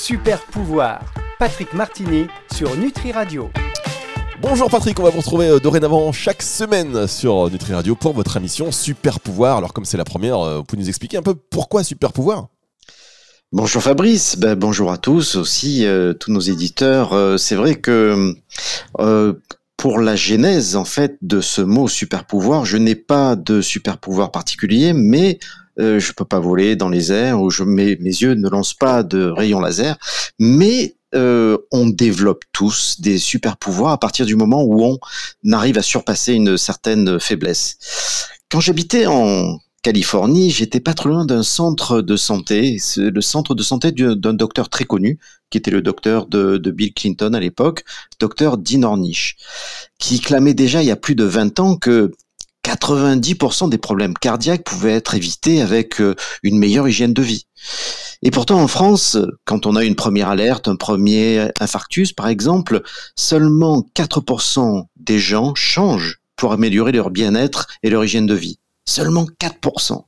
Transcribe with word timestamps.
Super 0.00 0.40
pouvoir, 0.46 1.04
Patrick 1.38 1.74
Martini 1.74 2.24
sur 2.50 2.74
Nutri 2.74 3.12
Radio. 3.12 3.50
Bonjour 4.40 4.70
Patrick, 4.70 4.98
on 4.98 5.02
va 5.02 5.10
vous 5.10 5.18
retrouver 5.18 5.48
euh, 5.48 5.60
dorénavant 5.60 6.10
chaque 6.10 6.40
semaine 6.40 7.06
sur 7.06 7.46
euh, 7.46 7.50
Nutri 7.50 7.74
Radio 7.74 7.94
pour 7.94 8.14
votre 8.14 8.34
émission 8.38 8.72
Super 8.72 9.20
Pouvoir. 9.20 9.58
Alors 9.58 9.74
comme 9.74 9.84
c'est 9.84 9.98
la 9.98 10.06
première, 10.06 10.38
euh, 10.38 10.56
vous 10.56 10.64
pouvez 10.64 10.80
nous 10.80 10.88
expliquer 10.88 11.18
un 11.18 11.22
peu 11.22 11.34
pourquoi 11.34 11.84
Super 11.84 12.14
Pouvoir? 12.14 12.48
Bonjour 13.52 13.82
Fabrice, 13.82 14.38
ben, 14.38 14.54
bonjour 14.54 14.90
à 14.90 14.96
tous 14.96 15.36
aussi, 15.36 15.86
tous 16.18 16.32
nos 16.32 16.40
éditeurs. 16.40 17.38
c'est 17.38 17.56
vrai 17.56 17.74
que 17.74 18.34
pour 19.76 19.98
la 19.98 20.16
genèse 20.16 20.76
en 20.76 20.86
fait 20.86 21.18
de 21.20 21.42
ce 21.42 21.60
mot 21.60 21.88
super 21.88 22.24
pouvoir, 22.24 22.64
je 22.64 22.78
n'ai 22.78 22.94
pas 22.94 23.36
de 23.36 23.60
super 23.60 23.98
pouvoir 23.98 24.32
particulier, 24.32 24.94
mais 24.94 25.38
euh, 25.80 25.98
je 25.98 26.12
peux 26.12 26.24
pas 26.24 26.40
voler 26.40 26.76
dans 26.76 26.88
les 26.88 27.12
airs 27.12 27.40
ou 27.40 27.50
je, 27.50 27.64
mes, 27.64 27.96
mes 27.96 28.10
yeux 28.10 28.34
ne 28.34 28.48
lancent 28.48 28.74
pas 28.74 29.02
de 29.02 29.24
rayons 29.24 29.60
laser, 29.60 29.96
mais 30.38 30.94
euh, 31.14 31.56
on 31.72 31.88
développe 31.88 32.44
tous 32.52 33.00
des 33.00 33.18
super 33.18 33.56
pouvoirs 33.56 33.92
à 33.92 33.98
partir 33.98 34.26
du 34.26 34.36
moment 34.36 34.62
où 34.62 34.84
on 34.84 34.98
arrive 35.52 35.78
à 35.78 35.82
surpasser 35.82 36.34
une 36.34 36.56
certaine 36.56 37.18
faiblesse. 37.18 38.28
Quand 38.50 38.60
j'habitais 38.60 39.06
en 39.06 39.58
Californie, 39.82 40.50
j'étais 40.50 40.80
pas 40.80 40.92
trop 40.92 41.08
loin 41.08 41.24
d'un 41.24 41.42
centre 41.42 42.02
de 42.02 42.16
santé, 42.16 42.78
le 42.96 43.20
centre 43.20 43.54
de 43.54 43.62
santé 43.62 43.92
d'un 43.92 44.34
docteur 44.34 44.68
très 44.68 44.84
connu, 44.84 45.18
qui 45.48 45.58
était 45.58 45.70
le 45.70 45.80
docteur 45.80 46.26
de, 46.26 46.58
Bill 46.70 46.92
Clinton 46.92 47.32
à 47.32 47.40
l'époque, 47.40 47.84
docteur 48.20 48.58
Dean 48.58 48.82
Ornish, 48.82 49.36
qui 49.98 50.20
clamait 50.20 50.54
déjà 50.54 50.82
il 50.82 50.86
y 50.86 50.90
a 50.90 50.96
plus 50.96 51.14
de 51.14 51.24
20 51.24 51.60
ans 51.60 51.76
que 51.76 52.12
90% 52.64 53.70
des 53.70 53.78
problèmes 53.78 54.14
cardiaques 54.14 54.64
pouvaient 54.64 54.94
être 54.94 55.14
évités 55.14 55.62
avec 55.62 56.00
euh, 56.00 56.14
une 56.42 56.58
meilleure 56.58 56.88
hygiène 56.88 57.14
de 57.14 57.22
vie. 57.22 57.46
Et 58.22 58.30
pourtant, 58.30 58.60
en 58.60 58.68
France, 58.68 59.16
quand 59.44 59.66
on 59.66 59.76
a 59.76 59.84
une 59.84 59.96
première 59.96 60.28
alerte, 60.28 60.68
un 60.68 60.76
premier 60.76 61.48
infarctus, 61.58 62.12
par 62.12 62.28
exemple, 62.28 62.82
seulement 63.16 63.86
4% 63.94 64.84
des 64.96 65.18
gens 65.18 65.54
changent 65.54 66.20
pour 66.36 66.52
améliorer 66.52 66.92
leur 66.92 67.10
bien-être 67.10 67.66
et 67.82 67.90
leur 67.90 68.04
hygiène 68.04 68.26
de 68.26 68.34
vie. 68.34 68.58
Seulement 68.86 69.26
4%. 69.40 70.04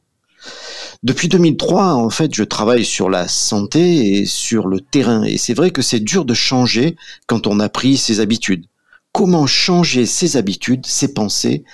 Depuis 1.03 1.29
2003, 1.29 1.95
en 1.95 2.11
fait, 2.11 2.35
je 2.35 2.45
travaille 2.45 2.85
sur 2.85 3.11
la 3.11 3.29
santé 3.29 4.19
et 4.19 4.27
sur 4.27 4.69
le 4.69 4.81
terrain. 4.81 5.25
Et 5.25 5.37
c'est 5.37 5.55
vrai 5.55 5.71
que 5.71 5.83
c'est 5.83 6.01
dur 6.01 6.25
de 6.25 6.35
changer 6.35 6.97
quand 7.27 7.47
on 7.47 7.61
a 7.61 7.69
pris 7.69 7.97
ses 7.97 8.21
habitudes. 8.21 8.67
Comment 9.13 9.47
changer 9.47 10.07
ses 10.07 10.37
habitudes, 10.37 10.87
ses 10.87 11.13
pensées 11.13 11.65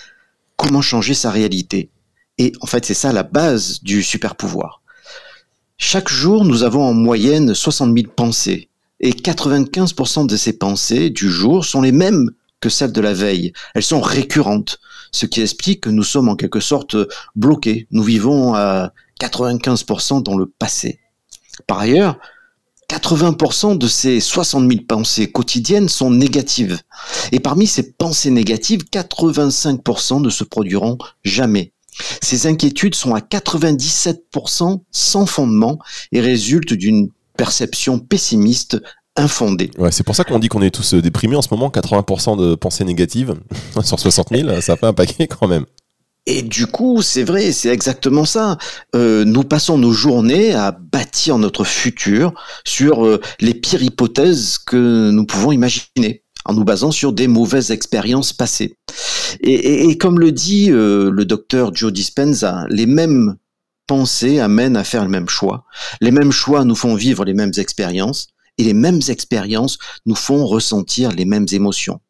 Comment 0.58 0.82
changer 0.82 1.14
sa 1.14 1.30
réalité 1.30 1.88
Et 2.36 2.52
en 2.60 2.66
fait, 2.66 2.84
c'est 2.84 2.92
ça 2.92 3.12
la 3.12 3.22
base 3.22 3.80
du 3.82 4.02
super 4.02 4.34
pouvoir. 4.34 4.82
Chaque 5.78 6.08
jour, 6.08 6.44
nous 6.44 6.64
avons 6.64 6.82
en 6.82 6.92
moyenne 6.92 7.54
60 7.54 7.96
000 7.96 8.12
pensées. 8.14 8.68
Et 9.00 9.12
95% 9.12 10.26
de 10.26 10.36
ces 10.36 10.58
pensées 10.58 11.10
du 11.10 11.30
jour 11.30 11.64
sont 11.64 11.80
les 11.80 11.92
mêmes 11.92 12.32
que 12.60 12.68
celles 12.68 12.92
de 12.92 13.00
la 13.00 13.14
veille. 13.14 13.52
Elles 13.76 13.84
sont 13.84 14.00
récurrentes, 14.00 14.80
ce 15.12 15.26
qui 15.26 15.40
explique 15.40 15.82
que 15.82 15.90
nous 15.90 16.02
sommes 16.02 16.28
en 16.28 16.34
quelque 16.34 16.58
sorte 16.58 16.96
bloqués. 17.36 17.86
Nous 17.92 18.02
vivons 18.02 18.54
à 18.54 18.92
95% 19.20 20.24
dans 20.24 20.36
le 20.36 20.46
passé. 20.46 20.98
Par 21.68 21.78
ailleurs, 21.78 22.18
80% 22.90 23.76
de 23.76 23.86
ces 23.86 24.20
60 24.20 24.70
000 24.70 24.82
pensées 24.88 25.30
quotidiennes 25.30 25.88
sont 25.88 26.10
négatives. 26.10 26.78
Et 27.32 27.40
parmi 27.40 27.66
ces 27.66 27.92
pensées 27.92 28.30
négatives, 28.30 28.84
85% 28.90 30.22
ne 30.22 30.30
se 30.30 30.44
produiront 30.44 30.96
jamais. 31.22 31.72
Ces 32.22 32.46
inquiétudes 32.46 32.94
sont 32.94 33.14
à 33.14 33.20
97% 33.20 34.80
sans 34.90 35.26
fondement 35.26 35.78
et 36.12 36.20
résultent 36.20 36.74
d'une 36.74 37.10
perception 37.36 37.98
pessimiste 37.98 38.80
infondée. 39.16 39.70
Ouais, 39.78 39.92
c'est 39.92 40.04
pour 40.04 40.14
ça 40.14 40.24
qu'on 40.24 40.38
dit 40.38 40.48
qu'on 40.48 40.62
est 40.62 40.70
tous 40.70 40.94
euh, 40.94 41.02
déprimés 41.02 41.36
en 41.36 41.42
ce 41.42 41.48
moment, 41.50 41.68
80% 41.68 42.38
de 42.38 42.54
pensées 42.54 42.84
négatives 42.84 43.34
sur 43.82 43.98
60 43.98 44.28
000, 44.30 44.60
ça 44.60 44.76
fait 44.76 44.86
un 44.86 44.92
paquet 44.92 45.26
quand 45.26 45.48
même. 45.48 45.66
Et 46.30 46.42
du 46.42 46.66
coup, 46.66 47.00
c'est 47.00 47.22
vrai, 47.22 47.52
c'est 47.52 47.70
exactement 47.70 48.26
ça. 48.26 48.58
Euh, 48.94 49.24
nous 49.24 49.44
passons 49.44 49.78
nos 49.78 49.92
journées 49.92 50.52
à 50.52 50.72
bâtir 50.72 51.38
notre 51.38 51.64
futur 51.64 52.34
sur 52.66 53.06
euh, 53.06 53.18
les 53.40 53.54
pires 53.54 53.82
hypothèses 53.82 54.58
que 54.58 55.10
nous 55.10 55.24
pouvons 55.24 55.52
imaginer 55.52 56.22
en 56.44 56.52
nous 56.52 56.64
basant 56.64 56.90
sur 56.90 57.14
des 57.14 57.28
mauvaises 57.28 57.70
expériences 57.70 58.34
passées. 58.34 58.76
Et, 59.40 59.96
comme 59.96 60.20
le 60.20 60.30
dit 60.30 60.70
euh, 60.70 61.10
le 61.10 61.24
docteur 61.24 61.74
Joe 61.74 61.94
Dispenza, 61.94 62.66
les 62.68 62.86
mêmes 62.86 63.36
pensées 63.86 64.38
amènent 64.38 64.76
à 64.76 64.84
faire 64.84 65.04
le 65.04 65.10
même 65.10 65.30
choix. 65.30 65.64
Les 66.02 66.10
mêmes 66.10 66.32
choix 66.32 66.66
nous 66.66 66.76
font 66.76 66.94
vivre 66.94 67.24
les 67.24 67.32
mêmes 67.32 67.52
expériences 67.56 68.28
et 68.58 68.64
les 68.64 68.74
mêmes 68.74 69.00
expériences 69.08 69.78
nous 70.04 70.14
font 70.14 70.44
ressentir 70.44 71.10
les 71.10 71.24
mêmes 71.24 71.46
émotions. 71.52 72.00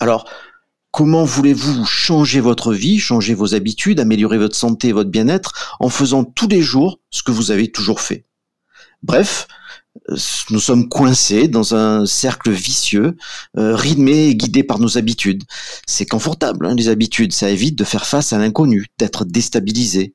Alors, 0.00 0.26
comment 0.90 1.24
voulez-vous 1.24 1.84
changer 1.84 2.40
votre 2.40 2.72
vie, 2.72 2.98
changer 2.98 3.34
vos 3.34 3.54
habitudes, 3.54 4.00
améliorer 4.00 4.38
votre 4.38 4.56
santé 4.56 4.88
et 4.88 4.92
votre 4.92 5.10
bien-être 5.10 5.76
en 5.80 5.88
faisant 5.88 6.24
tous 6.24 6.48
les 6.48 6.62
jours 6.62 7.00
ce 7.10 7.22
que 7.22 7.32
vous 7.32 7.50
avez 7.50 7.70
toujours 7.70 8.00
fait? 8.00 8.24
Bref, 9.02 9.46
nous 10.50 10.60
sommes 10.60 10.88
coincés 10.88 11.48
dans 11.48 11.74
un 11.74 12.06
cercle 12.06 12.50
vicieux, 12.50 13.16
euh, 13.56 13.74
rythmé 13.74 14.26
et 14.28 14.34
guidé 14.34 14.62
par 14.62 14.78
nos 14.78 14.98
habitudes. 14.98 15.44
C'est 15.86 16.06
confortable, 16.06 16.66
hein, 16.66 16.74
les 16.74 16.88
habitudes, 16.88 17.32
ça 17.32 17.50
évite 17.50 17.76
de 17.76 17.84
faire 17.84 18.06
face 18.06 18.32
à 18.32 18.38
l'inconnu, 18.38 18.86
d'être 18.98 19.24
déstabilisé. 19.24 20.14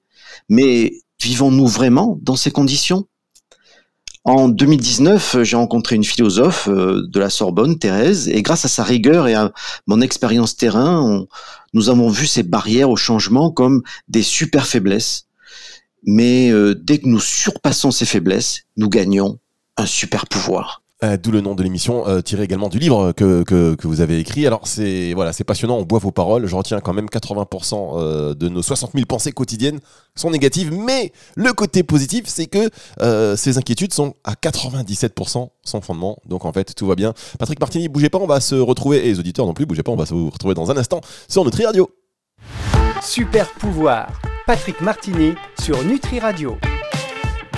Mais 0.49 0.93
vivons-nous 1.21 1.67
vraiment 1.67 2.17
dans 2.21 2.35
ces 2.35 2.51
conditions? 2.51 3.07
En 4.25 4.47
2019, 4.47 5.43
j'ai 5.43 5.57
rencontré 5.57 5.95
une 5.95 6.03
philosophe 6.03 6.69
euh, 6.69 7.05
de 7.07 7.19
la 7.19 7.29
Sorbonne, 7.29 7.77
Thérèse, 7.77 8.29
et 8.29 8.41
grâce 8.41 8.63
à 8.63 8.69
sa 8.69 8.83
rigueur 8.83 9.27
et 9.27 9.33
à 9.33 9.51
mon 9.85 9.99
expérience 9.99 10.55
terrain, 10.55 11.25
nous 11.73 11.89
avons 11.89 12.09
vu 12.09 12.25
ces 12.27 12.43
barrières 12.43 12.89
au 12.89 12.95
changement 12.95 13.51
comme 13.51 13.81
des 14.07 14.23
super 14.23 14.65
faiblesses. 14.65 15.27
Mais 16.05 16.51
euh, 16.51 16.75
dès 16.75 16.99
que 16.99 17.07
nous 17.07 17.19
surpassons 17.19 17.91
ces 17.91 18.05
faiblesses, 18.05 18.61
nous 18.77 18.89
gagnons 18.89 19.39
un 19.77 19.85
super 19.85 20.27
pouvoir. 20.27 20.82
Euh, 21.03 21.17
d'où 21.21 21.31
le 21.31 21.41
nom 21.41 21.53
de 21.53 21.61
l'émission, 21.63 22.07
euh, 22.07 22.21
tiré 22.21 22.43
également 22.43 22.69
du 22.69 22.79
livre 22.79 23.11
que, 23.11 23.43
que, 23.43 23.75
que 23.75 23.87
vous 23.87 23.99
avez 23.99 24.19
écrit. 24.19 24.47
Alors 24.47 24.67
c'est 24.67 25.13
voilà, 25.13 25.33
c'est 25.33 25.43
passionnant, 25.43 25.77
on 25.77 25.83
boit 25.83 25.99
vos 25.99 26.11
paroles. 26.11 26.45
Je 26.45 26.55
retiens 26.55 26.79
quand 26.79 26.93
même 26.93 27.07
80% 27.07 27.97
euh, 27.97 28.33
de 28.33 28.47
nos 28.47 28.61
60 28.61 28.91
000 28.93 29.05
pensées 29.05 29.33
quotidiennes 29.33 29.79
sont 30.15 30.31
négatives, 30.31 30.71
mais 30.71 31.11
le 31.35 31.51
côté 31.51 31.83
positif, 31.83 32.25
c'est 32.27 32.45
que 32.45 32.69
ces 33.35 33.57
inquiétudes 33.57 33.93
sont 33.93 34.13
à 34.23 34.33
97% 34.33 35.49
sans 35.63 35.81
fondement. 35.81 36.17
Donc 36.25 36.45
en 36.45 36.53
fait, 36.53 36.73
tout 36.73 36.87
va 36.87 36.95
bien. 36.95 37.13
Patrick 37.39 37.59
Martini, 37.59 37.89
bougez 37.89 38.09
pas, 38.09 38.19
on 38.19 38.27
va 38.27 38.39
se 38.39 38.55
retrouver, 38.55 39.05
et 39.05 39.09
les 39.09 39.19
auditeurs 39.19 39.45
non 39.45 39.53
plus, 39.53 39.65
bougez 39.65 39.83
pas, 39.83 39.91
on 39.91 39.95
va 39.95 40.05
se 40.05 40.13
retrouver 40.13 40.53
dans 40.53 40.71
un 40.71 40.77
instant 40.77 41.01
sur 41.27 41.43
Nutri 41.43 41.65
Radio. 41.65 41.89
Super 43.01 43.49
pouvoir, 43.53 44.21
Patrick 44.45 44.79
Martini 44.81 45.33
sur 45.59 45.83
Nutri 45.83 46.19
Radio. 46.19 46.57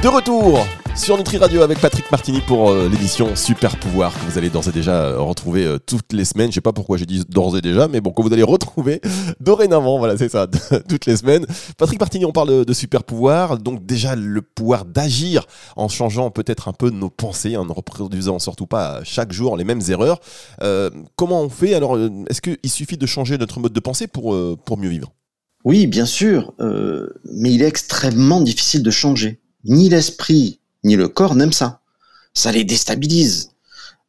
De 0.02 0.08
retour 0.08 0.66
sur 0.96 1.18
Nutri 1.18 1.38
Radio 1.38 1.62
avec 1.62 1.80
Patrick 1.80 2.10
Martini 2.12 2.42
pour 2.48 2.70
euh, 2.70 2.88
l'émission 2.88 3.36
Super 3.36 3.78
Pouvoir 3.78 4.14
que 4.14 4.32
vous 4.32 4.38
allez 4.38 4.50
d'ores 4.50 4.70
et 4.70 4.72
déjà 4.72 5.04
euh, 5.04 5.20
retrouver 5.20 5.66
euh, 5.66 5.78
toutes 5.78 6.14
les 6.14 6.24
semaines. 6.24 6.50
Je 6.52 6.56
sais 6.56 6.62
pas 6.62 6.72
pourquoi 6.72 6.98
j'ai 6.98 7.06
dit 7.06 7.24
d'ores 7.28 7.58
et 7.58 7.62
déjà, 7.62 7.88
mais 7.88 8.02
bon, 8.02 8.12
que 8.12 8.22
vous 8.22 8.32
allez 8.32 8.44
retrouver 8.44 9.02
dorénavant, 9.40 9.98
voilà, 9.98 10.18
c'est 10.18 10.30
ça, 10.30 10.48
toutes 10.90 11.06
les 11.06 11.18
semaines. 11.18 11.46
Patrick 11.78 12.00
Martini, 12.00 12.26
on 12.26 12.32
parle 12.32 12.66
de, 12.66 12.74
super 12.74 13.04
pouvoir, 13.04 13.58
donc 13.58 13.86
déjà 13.86 14.16
le 14.16 14.42
pouvoir 14.42 14.86
d'agir 14.86 15.46
en 15.76 15.90
changeant 15.90 16.32
peut-être 16.32 16.70
un 16.70 16.74
peu 16.74 16.90
nos 16.90 17.10
pensées, 17.10 17.58
en 17.58 17.66
ne 17.66 17.72
reproduisant 17.72 18.40
surtout 18.40 18.68
pas 18.68 19.02
chaque 19.04 19.34
jour 19.34 19.58
les 19.58 19.64
mêmes 19.64 19.82
erreurs. 19.90 20.20
comment 21.16 21.42
on 21.42 21.50
fait? 21.50 21.74
Alors, 21.74 21.98
est-ce 22.30 22.42
qu'il 22.42 22.72
suffit 22.72 22.98
de 22.98 23.06
changer 23.06 23.38
notre 23.38 23.60
mode 23.60 23.74
de 23.74 23.80
pensée 23.80 24.08
pour, 24.08 24.36
pour 24.66 24.78
mieux 24.78 24.90
vivre? 24.90 25.12
Oui, 25.64 25.88
bien 25.88 26.06
sûr, 26.06 26.54
mais 26.60 27.54
il 27.54 27.62
est 27.62 27.68
extrêmement 27.68 28.42
difficile 28.42 28.84
de 28.84 28.92
changer. 28.92 29.40
Ni 29.66 29.90
l'esprit 29.90 30.60
ni 30.86 30.96
le 30.96 31.10
corps 31.10 31.36
n'aiment 31.36 31.52
ça. 31.52 31.82
Ça 32.34 32.52
les 32.52 32.64
déstabilise. 32.64 33.50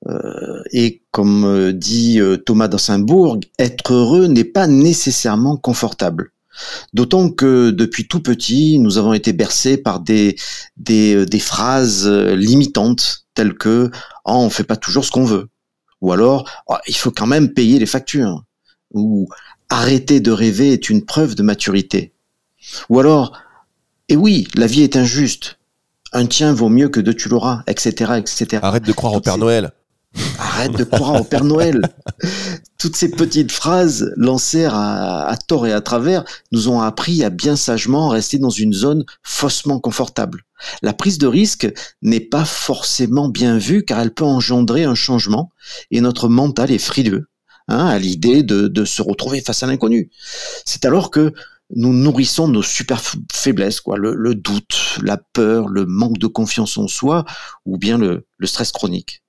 Euh, 0.08 0.62
et 0.72 1.02
comme 1.10 1.44
euh, 1.44 1.72
dit 1.72 2.20
euh, 2.20 2.36
Thomas 2.36 2.68
d'Ansembourg, 2.68 3.40
être 3.58 3.92
heureux 3.92 4.26
n'est 4.26 4.44
pas 4.44 4.66
nécessairement 4.66 5.56
confortable. 5.56 6.32
D'autant 6.92 7.30
que 7.30 7.70
depuis 7.70 8.06
tout 8.06 8.20
petit, 8.20 8.78
nous 8.78 8.98
avons 8.98 9.14
été 9.14 9.32
bercés 9.32 9.76
par 9.76 10.00
des, 10.00 10.36
phrases 11.40 12.08
limitantes 12.08 13.26
telles 13.34 13.54
que 13.54 13.90
oh, 14.24 14.32
on 14.32 14.50
fait 14.50 14.64
pas 14.64 14.76
toujours 14.76 15.04
ce 15.04 15.10
qu'on 15.10 15.24
veut», 15.24 15.48
ou 16.00 16.12
alors 16.12 16.48
oh, 16.68 16.76
il 16.86 16.96
faut 16.96 17.10
quand 17.10 17.26
même 17.26 17.52
payer 17.52 17.78
les 17.78 17.84
factures», 17.84 18.42
ou 18.94 19.28
«arrêter 19.68 20.20
de 20.20 20.30
rêver 20.30 20.72
est 20.72 20.88
une 20.88 21.04
preuve 21.04 21.34
de 21.34 21.42
maturité», 21.42 22.14
ou 22.88 23.00
alors 23.00 23.38
«et 24.08 24.16
oui, 24.16 24.48
la 24.54 24.66
vie 24.66 24.82
est 24.82 24.96
injuste, 24.96 25.58
un 26.12 26.26
tien 26.26 26.52
vaut 26.52 26.68
mieux 26.68 26.88
que 26.88 27.00
deux 27.00 27.14
tu 27.14 27.28
l'auras, 27.28 27.62
etc., 27.66 28.12
etc. 28.18 28.60
Arrête 28.62 28.84
de 28.84 28.92
croire 28.92 29.14
au 29.14 29.20
Père 29.20 29.38
Noël. 29.38 29.72
Arrête 30.38 30.72
de 30.72 30.84
croire 30.84 31.20
au 31.20 31.24
Père 31.24 31.44
Noël. 31.44 31.82
Toutes 32.78 32.96
ces 32.96 33.10
petites 33.10 33.52
phrases 33.52 34.12
lancées 34.16 34.64
à, 34.64 35.26
à, 35.26 35.36
tort 35.36 35.66
et 35.66 35.72
à 35.72 35.80
travers 35.80 36.24
nous 36.52 36.68
ont 36.68 36.80
appris 36.80 37.22
à 37.24 37.30
bien 37.30 37.56
sagement 37.56 38.08
rester 38.08 38.38
dans 38.38 38.50
une 38.50 38.72
zone 38.72 39.04
faussement 39.22 39.78
confortable. 39.78 40.42
La 40.82 40.92
prise 40.92 41.18
de 41.18 41.26
risque 41.26 41.70
n'est 42.02 42.20
pas 42.20 42.44
forcément 42.44 43.28
bien 43.28 43.58
vue 43.58 43.84
car 43.84 44.00
elle 44.00 44.14
peut 44.14 44.24
engendrer 44.24 44.84
un 44.84 44.94
changement 44.94 45.50
et 45.90 46.00
notre 46.00 46.28
mental 46.28 46.70
est 46.70 46.78
frileux 46.78 47.28
hein, 47.68 47.86
à 47.86 47.98
l'idée 47.98 48.42
de, 48.42 48.84
se 48.84 49.02
retrouver 49.02 49.40
face 49.40 49.62
à 49.62 49.66
l'inconnu. 49.66 50.10
C'est 50.64 50.84
alors 50.84 51.10
que 51.10 51.32
nous 51.74 51.92
nourrissons 51.92 52.48
nos 52.48 52.62
super 52.62 53.02
faiblesses, 53.32 53.80
quoi, 53.80 53.96
le, 53.98 54.34
doute, 54.34 54.98
la 55.02 55.16
peur, 55.16 55.68
le 55.68 55.84
manque 55.86 56.18
de 56.18 56.26
confiance 56.26 56.78
en 56.78 56.88
soi 56.88 57.24
ou 57.64 57.76
bien 57.78 57.98
le 57.98 58.24
stress 58.44 58.72
chronique. 58.72 59.22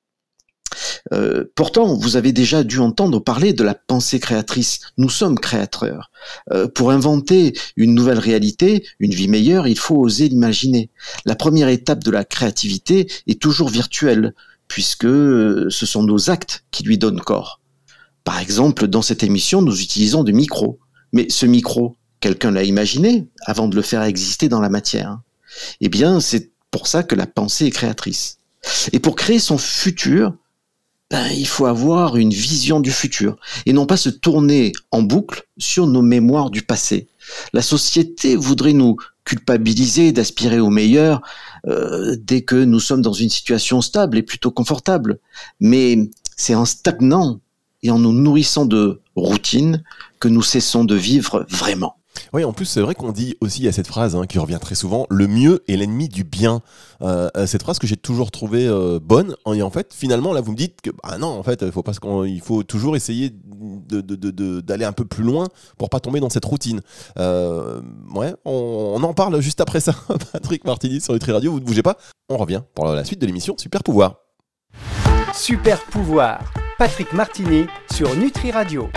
Euh, 1.13 1.45
pourtant, 1.55 1.95
vous 1.95 2.15
avez 2.15 2.31
déjà 2.31 2.63
dû 2.63 2.79
entendre 2.79 3.19
parler 3.19 3.53
de 3.53 3.63
la 3.63 3.75
pensée 3.75 4.19
créatrice. 4.19 4.79
Nous 4.97 5.09
sommes 5.09 5.39
créateurs. 5.39 6.11
Euh, 6.51 6.67
pour 6.67 6.91
inventer 6.91 7.53
une 7.75 7.93
nouvelle 7.93 8.19
réalité, 8.19 8.85
une 8.99 9.13
vie 9.13 9.27
meilleure, 9.27 9.67
il 9.67 9.77
faut 9.77 9.97
oser 9.97 10.29
l'imaginer. 10.29 10.89
La 11.25 11.35
première 11.35 11.69
étape 11.69 12.03
de 12.03 12.11
la 12.11 12.25
créativité 12.25 13.09
est 13.27 13.41
toujours 13.41 13.69
virtuelle, 13.69 14.33
puisque 14.67 15.05
euh, 15.05 15.67
ce 15.69 15.85
sont 15.85 16.03
nos 16.03 16.29
actes 16.29 16.65
qui 16.71 16.83
lui 16.83 16.97
donnent 16.97 17.21
corps. 17.21 17.61
Par 18.23 18.39
exemple, 18.39 18.87
dans 18.87 19.01
cette 19.01 19.23
émission, 19.23 19.61
nous 19.61 19.81
utilisons 19.81 20.23
des 20.23 20.33
micros. 20.33 20.79
Mais 21.13 21.27
ce 21.29 21.45
micro, 21.45 21.95
quelqu'un 22.19 22.51
l'a 22.51 22.63
imaginé 22.63 23.27
avant 23.45 23.67
de 23.67 23.75
le 23.75 23.81
faire 23.81 24.03
exister 24.03 24.49
dans 24.49 24.61
la 24.61 24.69
matière. 24.69 25.19
Eh 25.81 25.89
bien, 25.89 26.19
c'est 26.19 26.51
pour 26.71 26.87
ça 26.87 27.03
que 27.03 27.15
la 27.15 27.27
pensée 27.27 27.65
est 27.65 27.71
créatrice. 27.71 28.37
Et 28.91 28.99
pour 28.99 29.15
créer 29.15 29.39
son 29.39 29.57
futur, 29.57 30.33
ben, 31.09 31.27
il 31.29 31.47
faut 31.47 31.65
avoir 31.65 32.17
une 32.17 32.31
vision 32.31 32.81
du 32.81 32.91
futur 32.91 33.37
et 33.65 33.71
non 33.71 33.85
pas 33.85 33.95
se 33.95 34.09
tourner 34.09 34.73
en 34.91 35.01
boucle 35.01 35.47
sur 35.57 35.87
nos 35.87 36.01
mémoires 36.01 36.49
du 36.49 36.63
passé. 36.63 37.07
La 37.53 37.61
société 37.61 38.35
voudrait 38.35 38.73
nous 38.73 38.97
culpabiliser 39.23 40.11
d'aspirer 40.11 40.59
au 40.59 40.69
meilleur 40.69 41.21
euh, 41.67 42.15
dès 42.19 42.41
que 42.41 42.55
nous 42.55 42.79
sommes 42.79 43.01
dans 43.01 43.13
une 43.13 43.29
situation 43.29 43.81
stable 43.81 44.17
et 44.17 44.23
plutôt 44.23 44.51
confortable. 44.51 45.19
Mais 45.59 46.09
c'est 46.35 46.55
en 46.55 46.65
stagnant 46.65 47.39
et 47.83 47.91
en 47.91 47.99
nous 47.99 48.13
nourrissant 48.13 48.65
de 48.65 49.01
routine 49.15 49.83
que 50.19 50.27
nous 50.27 50.41
cessons 50.41 50.83
de 50.83 50.95
vivre 50.95 51.45
vraiment. 51.49 51.97
Oui, 52.33 52.43
en 52.43 52.53
plus, 52.53 52.65
c'est 52.65 52.81
vrai 52.81 52.95
qu'on 52.95 53.11
dit 53.11 53.35
aussi 53.41 53.67
à 53.67 53.71
cette 53.71 53.87
phrase 53.87 54.15
hein, 54.15 54.25
qui 54.25 54.39
revient 54.39 54.59
très 54.61 54.75
souvent 54.75 55.05
le 55.09 55.27
mieux 55.27 55.63
est 55.67 55.75
l'ennemi 55.75 56.09
du 56.09 56.23
bien. 56.23 56.61
Euh, 57.01 57.29
euh, 57.37 57.45
cette 57.45 57.63
phrase 57.63 57.79
que 57.79 57.87
j'ai 57.87 57.97
toujours 57.97 58.31
trouvée 58.31 58.67
euh, 58.67 58.99
bonne. 59.01 59.35
Et 59.53 59.61
en 59.61 59.69
fait, 59.69 59.93
finalement, 59.93 60.33
là, 60.33 60.41
vous 60.41 60.51
me 60.51 60.57
dites 60.57 60.81
que 60.81 60.89
bah 61.03 61.17
non, 61.17 61.27
en 61.27 61.43
fait, 61.43 61.63
il 61.63 62.41
faut, 62.41 62.63
toujours 62.63 62.95
essayer 62.95 63.31
d'aller 63.31 64.85
un 64.85 64.91
peu 64.91 65.05
plus 65.05 65.23
loin 65.23 65.47
pour 65.77 65.89
pas 65.89 65.99
tomber 65.99 66.19
dans 66.19 66.29
cette 66.29 66.45
routine. 66.45 66.81
ouais, 67.17 68.33
on, 68.45 69.01
en 69.03 69.13
parle 69.13 69.39
juste 69.41 69.61
après 69.61 69.79
ça. 69.79 69.93
Patrick 70.31 70.65
Martini 70.65 71.01
sur 71.01 71.13
Nutri 71.13 71.31
Radio, 71.31 71.51
vous 71.51 71.59
ne 71.59 71.65
bougez 71.65 71.83
pas. 71.83 71.97
On 72.29 72.37
revient 72.37 72.61
pour 72.73 72.85
la 72.87 73.03
suite 73.05 73.19
de 73.19 73.25
l'émission 73.25 73.55
Super 73.57 73.83
Pouvoir. 73.83 74.15
Super 75.33 75.81
Pouvoir, 75.85 76.39
Patrick 76.77 77.13
Martini 77.13 77.65
sur 77.91 78.15
Nutri 78.15 78.51
Radio. 78.51 78.89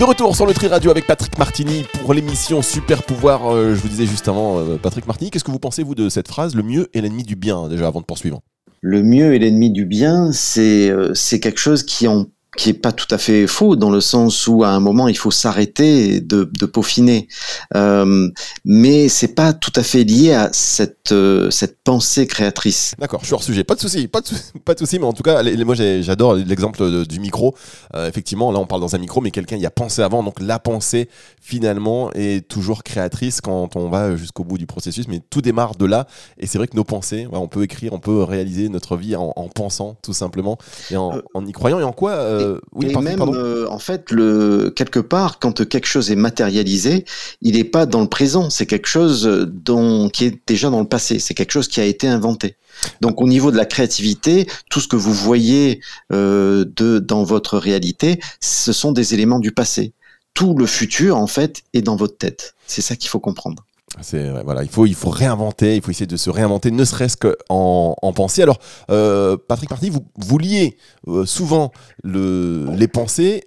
De 0.00 0.04
retour 0.06 0.34
sur 0.34 0.46
le 0.46 0.54
Tri 0.54 0.66
Radio 0.66 0.90
avec 0.90 1.06
Patrick 1.06 1.36
Martini 1.36 1.84
pour 2.00 2.14
l'émission 2.14 2.62
Super 2.62 3.02
Pouvoir. 3.02 3.52
Euh, 3.52 3.74
je 3.74 3.80
vous 3.82 3.88
disais 3.88 4.06
juste 4.06 4.28
avant, 4.28 4.58
euh, 4.58 4.78
Patrick 4.78 5.06
Martini, 5.06 5.30
qu'est-ce 5.30 5.44
que 5.44 5.50
vous 5.50 5.58
pensez, 5.58 5.82
vous, 5.82 5.94
de 5.94 6.08
cette 6.08 6.26
phrase 6.26 6.54
Le 6.54 6.62
mieux 6.62 6.88
est 6.94 7.02
l'ennemi 7.02 7.22
du 7.22 7.36
bien, 7.36 7.68
déjà, 7.68 7.86
avant 7.86 8.00
de 8.00 8.06
poursuivre? 8.06 8.40
Le 8.80 9.02
mieux 9.02 9.34
est 9.34 9.38
l'ennemi 9.38 9.70
du 9.70 9.84
bien, 9.84 10.32
c'est 10.32 10.88
euh, 10.88 11.12
c'est 11.12 11.38
quelque 11.38 11.60
chose 11.60 11.82
qui 11.82 12.08
en 12.08 12.24
qui 12.60 12.68
est 12.68 12.74
pas 12.74 12.92
tout 12.92 13.06
à 13.10 13.16
fait 13.16 13.46
faux 13.46 13.74
dans 13.74 13.88
le 13.88 14.02
sens 14.02 14.46
où 14.46 14.64
à 14.64 14.68
un 14.68 14.80
moment 14.80 15.08
il 15.08 15.16
faut 15.16 15.30
s'arrêter 15.30 16.20
de, 16.20 16.44
de 16.44 16.66
peaufiner, 16.66 17.26
euh, 17.74 18.28
mais 18.66 19.08
c'est 19.08 19.34
pas 19.34 19.54
tout 19.54 19.72
à 19.76 19.82
fait 19.82 20.04
lié 20.04 20.34
à 20.34 20.50
cette 20.52 21.12
euh, 21.12 21.50
cette 21.50 21.82
pensée 21.82 22.26
créatrice. 22.26 22.94
D'accord, 22.98 23.20
je 23.20 23.26
suis 23.26 23.34
hors 23.34 23.42
sujet, 23.42 23.64
pas 23.64 23.76
de 23.76 23.80
souci, 23.80 24.08
pas 24.08 24.20
de 24.20 24.26
pas 24.66 24.74
de 24.74 24.78
souci, 24.78 24.98
mais 24.98 25.06
en 25.06 25.14
tout 25.14 25.22
cas, 25.22 25.42
moi 25.64 25.74
j'adore 25.74 26.34
l'exemple 26.34 27.06
du 27.06 27.18
micro. 27.18 27.54
Euh, 27.94 28.06
effectivement, 28.06 28.52
là 28.52 28.58
on 28.58 28.66
parle 28.66 28.82
dans 28.82 28.94
un 28.94 28.98
micro, 28.98 29.22
mais 29.22 29.30
quelqu'un 29.30 29.56
y 29.56 29.64
a 29.64 29.70
pensé 29.70 30.02
avant, 30.02 30.22
donc 30.22 30.38
la 30.38 30.58
pensée 30.58 31.08
finalement 31.40 32.12
est 32.12 32.46
toujours 32.46 32.82
créatrice 32.82 33.40
quand 33.40 33.74
on 33.74 33.88
va 33.88 34.16
jusqu'au 34.16 34.44
bout 34.44 34.58
du 34.58 34.66
processus, 34.66 35.08
mais 35.08 35.22
tout 35.30 35.40
démarre 35.40 35.76
de 35.76 35.86
là, 35.86 36.06
et 36.38 36.46
c'est 36.46 36.58
vrai 36.58 36.68
que 36.68 36.76
nos 36.76 36.84
pensées, 36.84 37.26
on 37.32 37.48
peut 37.48 37.62
écrire, 37.62 37.94
on 37.94 38.00
peut 38.00 38.22
réaliser 38.22 38.68
notre 38.68 38.98
vie 38.98 39.16
en, 39.16 39.32
en 39.34 39.48
pensant 39.48 39.96
tout 40.02 40.12
simplement 40.12 40.58
et 40.90 40.98
en, 40.98 41.16
euh, 41.16 41.22
en 41.32 41.46
y 41.46 41.52
croyant 41.52 41.80
et 41.80 41.84
en 41.84 41.92
quoi 41.92 42.49
euh, 42.50 42.60
oui, 42.72 42.90
et 42.90 42.96
même, 42.96 43.20
euh, 43.20 43.68
en 43.68 43.78
fait, 43.78 44.10
le, 44.10 44.72
quelque 44.74 45.00
part, 45.00 45.38
quand 45.38 45.66
quelque 45.68 45.86
chose 45.86 46.10
est 46.10 46.16
matérialisé, 46.16 47.04
il 47.42 47.54
n'est 47.56 47.64
pas 47.64 47.86
dans 47.86 48.00
le 48.00 48.08
présent. 48.08 48.50
C'est 48.50 48.66
quelque 48.66 48.88
chose 48.88 49.48
dont, 49.50 50.08
qui 50.08 50.24
est 50.24 50.40
déjà 50.46 50.70
dans 50.70 50.80
le 50.80 50.88
passé. 50.88 51.18
C'est 51.18 51.34
quelque 51.34 51.52
chose 51.52 51.68
qui 51.68 51.80
a 51.80 51.84
été 51.84 52.06
inventé. 52.06 52.56
Donc, 53.00 53.20
au 53.20 53.26
niveau 53.26 53.50
de 53.50 53.56
la 53.56 53.64
créativité, 53.64 54.46
tout 54.70 54.80
ce 54.80 54.88
que 54.88 54.96
vous 54.96 55.12
voyez 55.12 55.80
euh, 56.12 56.64
de, 56.76 56.98
dans 56.98 57.24
votre 57.24 57.58
réalité, 57.58 58.20
ce 58.40 58.72
sont 58.72 58.92
des 58.92 59.14
éléments 59.14 59.38
du 59.38 59.52
passé. 59.52 59.92
Tout 60.34 60.54
le 60.56 60.66
futur, 60.66 61.16
en 61.16 61.26
fait, 61.26 61.62
est 61.74 61.82
dans 61.82 61.96
votre 61.96 62.16
tête. 62.16 62.54
C'est 62.66 62.82
ça 62.82 62.96
qu'il 62.96 63.10
faut 63.10 63.20
comprendre. 63.20 63.64
C'est 64.00 64.30
voilà, 64.44 64.62
il 64.62 64.68
faut 64.68 64.86
il 64.86 64.94
faut 64.94 65.10
réinventer, 65.10 65.76
il 65.76 65.82
faut 65.82 65.90
essayer 65.90 66.06
de 66.06 66.16
se 66.16 66.30
réinventer, 66.30 66.70
ne 66.70 66.84
serait-ce 66.84 67.16
qu'en 67.16 67.96
en 68.00 68.12
pensée. 68.12 68.42
Alors, 68.42 68.58
euh, 68.90 69.36
Patrick 69.36 69.68
Marty, 69.70 69.90
vous, 69.90 70.06
vous 70.16 70.38
liez 70.38 70.78
euh, 71.08 71.26
souvent 71.26 71.72
le, 72.04 72.68
les 72.76 72.88
pensées 72.88 73.44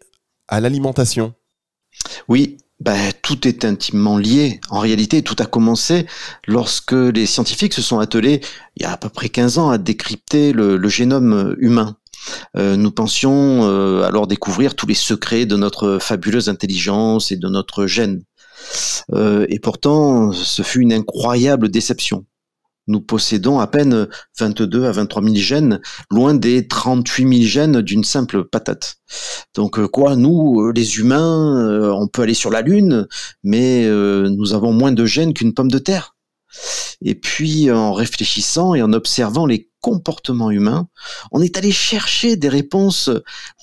à 0.50 0.60
l'alimentation. 0.60 1.34
Oui, 2.28 2.57
ben, 2.81 3.13
tout 3.22 3.48
est 3.48 3.63
intimement 3.63 4.18
lié. 4.18 4.60
En 4.69 4.80
réalité, 4.80 5.22
tout 5.22 5.38
a 5.40 5.45
commencé 5.45 6.06
lorsque 6.46 6.92
les 6.92 7.25
scientifiques 7.25 7.74
se 7.74 7.81
sont 7.81 8.00
attelés, 8.00 8.42
il 8.75 8.84
y 8.84 8.86
a 8.86 8.92
à 8.92 8.98
peu 8.98 9.10
près 9.10 9.30
15 9.30 9.57
ans, 9.60 9.69
à 9.69 9.78
décrypter 9.78 10.51
le, 10.51 10.88
génome 10.89 11.56
humain. 11.60 11.96
Euh, 12.57 12.75
nous 12.75 12.92
pensions 12.92 13.63
alors 14.04 14.28
découvrir 14.28 14.75
tous 14.75 14.88
les 14.88 14.94
secrets 14.94 15.46
de 15.46 15.56
notre 15.56 16.00
fabuleuse 16.00 16.50
intelligence 16.50 17.31
et 17.31 17.38
de 17.38 17.48
notre 17.48 17.88
gène. 17.88 18.24
Euh, 19.12 19.45
et 19.50 19.60
pourtant, 19.60 20.31
ce 20.31 20.62
fut 20.62 20.81
une 20.81 20.94
incroyable 20.94 21.69
déception. 21.69 22.25
Nous 22.88 23.00
possédons 23.00 23.60
à 23.60 23.68
peine 23.68 24.10
22 24.38 24.86
à 24.86 24.92
23 24.92 25.24
000 25.24 25.36
gènes, 25.36 25.80
loin 26.12 26.33
des 26.33 26.68
38 26.68 27.38
000 27.38 27.48
gènes 27.48 27.81
d'une 27.81 28.04
simple 28.04 28.44
patate. 28.44 28.98
Donc 29.56 29.80
euh, 29.80 29.88
quoi, 29.88 30.18
nous, 30.18 30.62
euh, 30.62 30.74
les 30.75 30.98
humains, 30.98 31.94
on 31.94 32.07
peut 32.07 32.24
aller 32.24 32.33
sur 32.33 32.50
la 32.50 32.62
Lune, 32.62 33.07
mais 33.44 33.88
nous 33.88 34.54
avons 34.54 34.74
moins 34.74 34.92
de 34.92 35.06
gènes 35.06 35.33
qu'une 35.33 35.54
pomme 35.54 35.71
de 35.71 35.80
terre. 35.80 36.15
Et 37.01 37.15
puis, 37.15 37.71
en 37.71 37.94
réfléchissant 37.94 38.75
et 38.75 38.81
en 38.81 38.94
observant 38.94 39.45
les 39.45 39.69
comportements 39.81 40.51
humains, 40.51 40.88
on 41.31 41.42
est 41.42 41.57
allé 41.57 41.71
chercher 41.71 42.36
des 42.36 42.50
réponses 42.50 43.10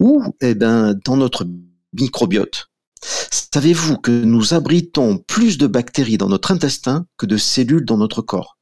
où, 0.00 0.22
eh 0.40 0.54
ben, 0.54 0.94
dans 1.04 1.16
notre 1.16 1.46
microbiote. 1.92 2.69
Savez-vous 3.02 3.96
que 3.96 4.10
nous 4.10 4.54
abritons 4.54 5.18
plus 5.18 5.58
de 5.58 5.66
bactéries 5.66 6.18
dans 6.18 6.28
notre 6.28 6.52
intestin 6.52 7.06
que 7.16 7.26
de 7.26 7.36
cellules 7.36 7.84
dans 7.84 7.96
notre 7.96 8.22
corps? 8.22 8.58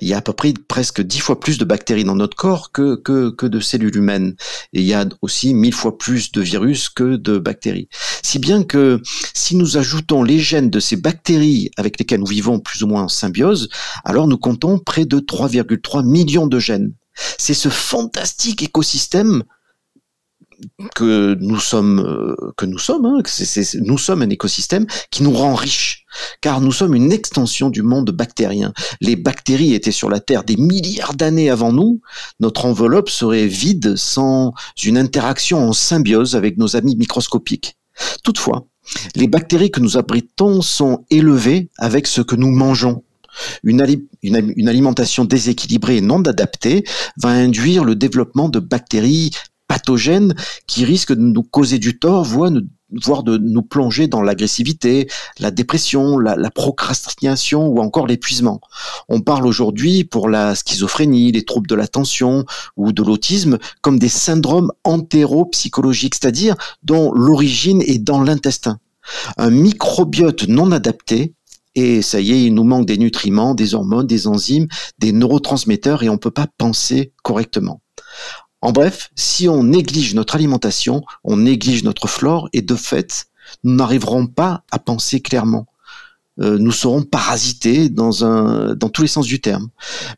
Il 0.00 0.08
y 0.08 0.14
a 0.14 0.18
à 0.18 0.22
peu 0.22 0.32
près 0.32 0.54
presque 0.68 1.00
dix 1.00 1.18
fois 1.18 1.40
plus 1.40 1.58
de 1.58 1.64
bactéries 1.64 2.04
dans 2.04 2.14
notre 2.14 2.36
corps 2.36 2.72
que, 2.72 2.96
que, 2.96 3.30
que 3.30 3.46
de 3.46 3.60
cellules 3.60 3.96
humaines. 3.96 4.34
Et 4.72 4.80
il 4.80 4.86
y 4.86 4.94
a 4.94 5.06
aussi 5.22 5.54
mille 5.54 5.74
fois 5.74 5.98
plus 5.98 6.32
de 6.32 6.40
virus 6.40 6.88
que 6.88 7.16
de 7.16 7.38
bactéries. 7.38 7.88
Si 8.22 8.38
bien 8.38 8.62
que 8.62 9.02
si 9.34 9.56
nous 9.56 9.76
ajoutons 9.76 10.22
les 10.22 10.38
gènes 10.38 10.70
de 10.70 10.80
ces 10.80 10.96
bactéries 10.96 11.70
avec 11.76 11.98
lesquelles 11.98 12.20
nous 12.20 12.26
vivons 12.26 12.60
plus 12.60 12.82
ou 12.82 12.86
moins 12.86 13.04
en 13.04 13.08
symbiose, 13.08 13.68
alors 14.04 14.26
nous 14.26 14.38
comptons 14.38 14.78
près 14.78 15.04
de 15.04 15.18
3,3 15.18 16.06
millions 16.06 16.46
de 16.46 16.58
gènes. 16.58 16.94
C'est 17.38 17.54
ce 17.54 17.68
fantastique 17.68 18.62
écosystème 18.62 19.42
que 20.94 21.36
nous 21.40 21.58
sommes, 21.58 22.00
euh, 22.00 22.52
que 22.56 22.66
nous 22.66 22.78
sommes, 22.78 23.04
hein, 23.06 23.22
nous 23.82 23.98
sommes 23.98 24.22
un 24.22 24.30
écosystème 24.30 24.86
qui 25.10 25.22
nous 25.22 25.32
rend 25.32 25.54
riches, 25.54 26.04
car 26.40 26.60
nous 26.60 26.72
sommes 26.72 26.94
une 26.94 27.12
extension 27.12 27.70
du 27.70 27.82
monde 27.82 28.10
bactérien. 28.10 28.72
Les 29.00 29.16
bactéries 29.16 29.74
étaient 29.74 29.92
sur 29.92 30.08
la 30.08 30.20
Terre 30.20 30.44
des 30.44 30.56
milliards 30.56 31.14
d'années 31.14 31.50
avant 31.50 31.72
nous. 31.72 32.00
Notre 32.40 32.64
enveloppe 32.66 33.10
serait 33.10 33.46
vide 33.46 33.96
sans 33.96 34.52
une 34.84 34.98
interaction 34.98 35.68
en 35.68 35.72
symbiose 35.72 36.36
avec 36.36 36.58
nos 36.58 36.76
amis 36.76 36.96
microscopiques. 36.96 37.76
Toutefois, 38.22 38.66
les 39.14 39.26
bactéries 39.26 39.70
que 39.70 39.80
nous 39.80 39.96
abritons 39.96 40.62
sont 40.62 41.04
élevées 41.10 41.70
avec 41.78 42.06
ce 42.06 42.20
que 42.20 42.36
nous 42.36 42.50
mangeons. 42.50 43.02
Une, 43.64 43.84
une, 44.22 44.68
alimentation 44.68 45.26
déséquilibrée 45.26 45.98
et 45.98 46.00
non 46.00 46.22
adaptée 46.22 46.84
va 47.18 47.28
induire 47.28 47.84
le 47.84 47.94
développement 47.94 48.48
de 48.48 48.60
bactéries 48.60 49.30
pathogènes 49.68 50.34
qui 50.66 50.84
risquent 50.84 51.12
de 51.12 51.20
nous 51.20 51.42
causer 51.42 51.78
du 51.78 51.98
tort, 51.98 52.24
voire, 52.24 53.22
de 53.22 53.36
nous 53.36 53.62
plonger 53.62 54.06
dans 54.06 54.22
l'agressivité, 54.22 55.08
la 55.38 55.50
dépression, 55.50 56.18
la, 56.18 56.50
procrastination 56.50 57.66
ou 57.66 57.80
encore 57.80 58.06
l'épuisement. 58.06 58.60
On 59.08 59.20
parle 59.20 59.46
aujourd'hui 59.46 60.04
pour 60.04 60.28
la 60.28 60.54
schizophrénie, 60.54 61.32
les 61.32 61.44
troubles 61.44 61.68
de 61.68 61.74
l'attention 61.74 62.44
ou 62.76 62.92
de 62.92 63.02
l'autisme 63.02 63.58
comme 63.82 63.98
des 63.98 64.08
syndromes 64.08 64.72
entéropsychologiques, 64.84 66.14
c'est-à-dire 66.14 66.54
dont 66.82 67.12
l'origine 67.12 67.82
est 67.82 67.98
dans 67.98 68.22
l'intestin. 68.22 68.78
Un 69.36 69.50
microbiote 69.50 70.48
non 70.48 70.72
adapté 70.72 71.34
et 71.76 72.00
ça 72.00 72.20
y 72.20 72.32
est, 72.32 72.42
il 72.42 72.54
nous 72.54 72.64
manque 72.64 72.86
des 72.86 72.96
nutriments, 72.96 73.54
des 73.54 73.74
hormones, 73.74 74.06
des 74.06 74.26
enzymes, 74.26 74.66
des 74.98 75.12
neurotransmetteurs 75.12 76.02
et 76.02 76.08
on 76.08 76.14
ne 76.14 76.18
peut 76.18 76.30
pas 76.30 76.46
penser 76.56 77.12
correctement. 77.22 77.82
En 78.62 78.72
bref, 78.72 79.10
si 79.14 79.48
on 79.48 79.64
néglige 79.64 80.14
notre 80.14 80.34
alimentation, 80.34 81.02
on 81.24 81.36
néglige 81.36 81.84
notre 81.84 82.08
flore 82.08 82.48
et 82.52 82.62
de 82.62 82.74
fait, 82.74 83.26
nous 83.64 83.74
n'arriverons 83.74 84.26
pas 84.26 84.64
à 84.70 84.78
penser 84.78 85.20
clairement. 85.20 85.66
Euh, 86.40 86.58
nous 86.58 86.72
serons 86.72 87.02
parasités 87.02 87.88
dans, 87.88 88.10
tous 88.92 89.02
les 89.02 89.08
sens 89.08 89.26
du 89.26 89.40
terme. 89.40 89.68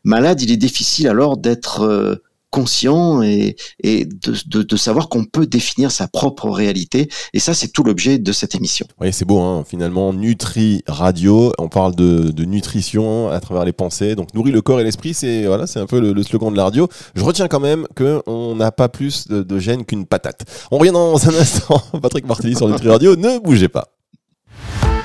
Malade, 0.03 0.41
il 0.41 0.51
est 0.51 0.57
difficile 0.57 1.07
alors 1.07 1.37
d'être 1.37 1.81
euh, 1.81 2.15
conscient 2.49 3.21
et, 3.21 3.55
et 3.83 4.05
de, 4.05 4.35
de, 4.47 4.63
de 4.63 4.75
savoir 4.77 5.09
qu'on 5.09 5.25
peut 5.25 5.45
définir 5.45 5.91
sa 5.91 6.07
propre 6.07 6.49
réalité. 6.49 7.09
Et 7.33 7.39
ça, 7.39 7.53
c'est 7.53 7.69
tout 7.69 7.83
l'objet 7.83 8.17
de 8.17 8.31
cette 8.31 8.55
émission. 8.55 8.85
Oui, 8.99 9.13
c'est 9.13 9.25
beau, 9.25 9.39
hein. 9.39 9.63
finalement, 9.67 10.13
Nutri 10.13 10.83
Radio, 10.87 11.51
on 11.57 11.67
parle 11.67 11.95
de, 11.95 12.31
de, 12.31 12.45
nutrition 12.45 13.29
à 13.29 13.39
travers 13.39 13.65
les 13.65 13.73
pensées, 13.73 14.15
donc 14.15 14.33
nourrir 14.33 14.53
le 14.53 14.61
corps 14.61 14.79
et 14.79 14.83
l'esprit, 14.83 15.13
c'est 15.13 15.45
voilà, 15.45 15.67
c'est 15.67 15.79
un 15.79 15.85
peu 15.85 15.99
le, 15.99 16.13
le, 16.13 16.23
slogan 16.23 16.51
de 16.51 16.57
la 16.57 16.63
radio. 16.65 16.87
Je 17.15 17.23
retiens 17.23 17.47
quand 17.47 17.59
même 17.59 17.85
qu'on 17.95 18.55
n'a 18.55 18.71
pas 18.71 18.89
plus 18.89 19.27
de, 19.27 19.43
de 19.43 19.59
gêne 19.59 19.85
qu'une 19.85 20.05
patate. 20.05 20.45
On 20.71 20.77
revient 20.77 20.91
dans 20.91 21.27
un 21.27 21.35
instant, 21.35 21.81
Patrick 22.01 22.25
Martini 22.25 22.55
sur 22.55 22.67
Nutri 22.67 22.89
Radio, 22.89 23.15
ne 23.15 23.39
bougez 23.39 23.69
pas. 23.69 23.87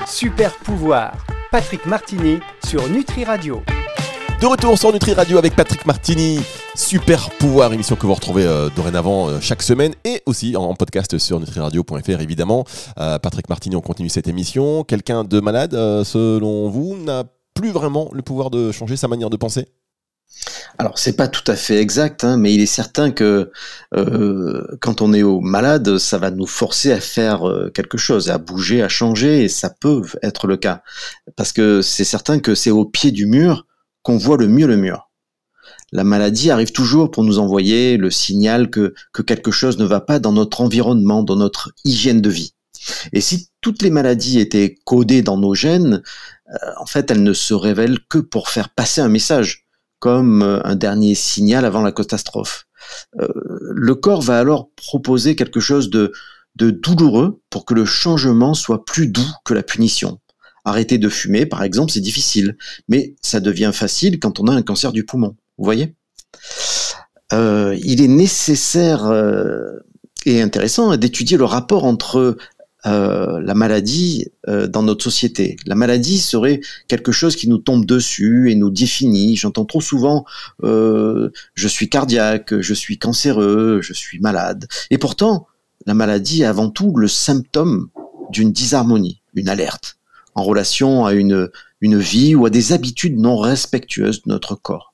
Super 0.07 0.55
pouvoir, 0.57 1.25
Patrick 1.51 1.85
Martini 1.85 2.39
sur 2.65 2.87
Nutri 2.89 3.23
Radio. 3.23 3.61
De 4.41 4.47
retour 4.47 4.77
sur 4.77 4.91
Nutri 4.91 5.13
Radio 5.13 5.37
avec 5.37 5.55
Patrick 5.55 5.85
Martini. 5.85 6.41
Super 6.75 7.29
pouvoir, 7.31 7.71
émission 7.71 7.95
que 7.95 8.05
vous 8.05 8.13
retrouvez 8.13 8.45
euh, 8.45 8.69
dorénavant 8.75 9.29
euh, 9.29 9.39
chaque 9.39 9.63
semaine 9.63 9.93
et 10.03 10.21
aussi 10.25 10.57
en, 10.57 10.73
podcast 10.73 11.17
sur 11.17 11.39
nutriradio.fr 11.39 12.19
évidemment. 12.19 12.65
Euh, 12.99 13.17
Patrick 13.17 13.47
Martini, 13.47 13.77
on 13.77 13.81
continue 13.81 14.09
cette 14.09 14.27
émission. 14.27 14.83
Quelqu'un 14.83 15.23
de 15.23 15.39
malade, 15.39 15.71
selon 16.03 16.69
vous, 16.69 16.97
n'a 16.97 17.23
plus 17.53 17.71
vraiment 17.71 18.09
le 18.11 18.21
pouvoir 18.23 18.49
de 18.49 18.73
changer 18.73 18.97
sa 18.97 19.07
manière 19.07 19.29
de 19.29 19.37
penser? 19.37 19.69
Alors 20.77 20.99
c'est 20.99 21.15
pas 21.15 21.29
tout 21.29 21.49
à 21.49 21.55
fait 21.55 21.77
exact, 21.77 22.25
hein, 22.25 22.35
mais 22.35 22.53
il 22.53 22.59
est 22.59 22.65
certain 22.65 23.11
que 23.11 23.51
quand 24.81 25.01
on 25.01 25.13
est 25.13 25.23
au 25.23 25.39
malade, 25.39 25.97
ça 25.97 26.17
va 26.17 26.29
nous 26.29 26.47
forcer 26.47 26.91
à 26.91 26.99
faire 26.99 27.43
quelque 27.73 27.97
chose, 27.97 28.29
à 28.29 28.37
bouger, 28.37 28.83
à 28.83 28.89
changer, 28.89 29.45
et 29.45 29.47
ça 29.47 29.69
peut 29.69 30.01
être 30.21 30.47
le 30.47 30.57
cas, 30.57 30.81
parce 31.37 31.53
que 31.53 31.81
c'est 31.81 32.03
certain 32.03 32.39
que 32.39 32.53
c'est 32.53 32.71
au 32.71 32.83
pied 32.83 33.11
du 33.11 33.27
mur 33.27 33.65
qu'on 34.05 34.17
voit 34.17 34.37
le 34.37 34.47
mieux 34.47 34.67
le 34.67 34.77
mur. 34.77 35.09
La 35.91 36.03
maladie 36.03 36.51
arrive 36.51 36.71
toujours 36.71 37.09
pour 37.09 37.23
nous 37.23 37.39
envoyer 37.39 37.97
le 37.97 38.11
signal 38.11 38.69
que, 38.69 38.93
que 39.11 39.23
quelque 39.23 39.49
chose 39.49 39.79
ne 39.79 39.85
va 39.85 39.99
pas 39.99 40.19
dans 40.19 40.31
notre 40.31 40.61
environnement, 40.61 41.23
dans 41.23 41.35
notre 41.35 41.71
hygiène 41.83 42.21
de 42.21 42.29
vie. 42.29 42.53
Et 43.13 43.21
si 43.21 43.49
toutes 43.61 43.81
les 43.81 43.89
maladies 43.89 44.39
étaient 44.39 44.77
codées 44.85 45.23
dans 45.23 45.37
nos 45.37 45.55
gènes, 45.55 46.03
euh, 46.49 46.71
en 46.77 46.85
fait, 46.85 47.09
elles 47.09 47.23
ne 47.23 47.33
se 47.33 47.55
révèlent 47.55 47.99
que 48.07 48.19
pour 48.19 48.49
faire 48.49 48.69
passer 48.69 49.01
un 49.01 49.09
message 49.09 49.65
comme 49.97 50.43
euh, 50.43 50.59
un 50.63 50.75
dernier 50.75 51.15
signal 51.15 51.65
avant 51.65 51.81
la 51.81 51.91
catastrophe. 51.91 52.67
Euh, 53.19 53.27
le 53.71 53.95
corps 53.95 54.21
va 54.21 54.37
alors 54.37 54.69
proposer 54.75 55.35
quelque 55.35 55.59
chose 55.59 55.89
de 55.89 56.11
douloureux 56.55 57.41
pour 57.49 57.65
que 57.65 57.73
le 57.73 57.85
changement 57.85 58.53
soit 58.53 58.85
plus 58.85 59.07
doux 59.07 59.31
que 59.43 59.55
la 59.55 59.63
punition. 59.63 60.19
Arrêter 60.65 60.97
de 60.97 61.09
fumer, 61.09 61.45
par 61.45 61.63
exemple, 61.63 61.91
c'est 61.91 62.01
difficile, 62.01 62.57
mais 62.87 63.15
ça 63.21 63.39
devient 63.39 63.71
facile 63.73 64.19
quand 64.19 64.39
on 64.39 64.47
a 64.47 64.51
un 64.53 64.63
cancer 64.63 64.91
du 64.91 65.05
poumon. 65.05 65.35
Vous 65.57 65.63
voyez? 65.63 65.95
Euh, 67.33 67.77
Il 67.83 68.01
est 68.01 68.07
nécessaire 68.07 69.05
euh, 69.05 69.79
et 70.25 70.41
intéressant 70.41 70.95
d'étudier 70.97 71.37
le 71.37 71.45
rapport 71.45 71.85
entre 71.85 72.37
euh, 72.87 73.39
la 73.41 73.55
maladie 73.55 74.27
euh, 74.47 74.67
dans 74.67 74.83
notre 74.83 75.03
société. 75.03 75.55
La 75.65 75.75
maladie 75.75 76.19
serait 76.19 76.61
quelque 76.87 77.11
chose 77.11 77.35
qui 77.35 77.47
nous 77.47 77.57
tombe 77.57 77.85
dessus 77.85 78.51
et 78.51 78.55
nous 78.55 78.69
définit. 78.69 79.35
J'entends 79.35 79.65
trop 79.65 79.81
souvent 79.81 80.25
je 80.61 81.67
suis 81.67 81.89
cardiaque, 81.89 82.59
je 82.59 82.73
suis 82.73 82.97
cancéreux, 82.97 83.79
je 83.81 83.93
suis 83.93 84.19
malade. 84.19 84.67
Et 84.89 84.97
pourtant, 84.97 85.47
la 85.85 85.93
maladie 85.93 86.41
est 86.41 86.45
avant 86.45 86.69
tout 86.69 86.95
le 86.95 87.07
symptôme 87.07 87.89
d'une 88.31 88.51
disharmonie, 88.51 89.21
une 89.35 89.49
alerte, 89.49 89.97
en 90.35 90.43
relation 90.43 91.05
à 91.05 91.13
une, 91.13 91.49
vie 91.81 92.35
ou 92.35 92.45
à 92.45 92.49
des 92.49 92.73
habitudes 92.73 93.19
non 93.19 93.37
respectueuses 93.37 94.23
de 94.23 94.29
notre 94.29 94.55
corps. 94.55 94.93